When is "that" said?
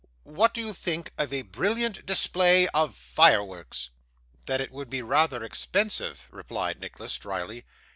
4.47-4.59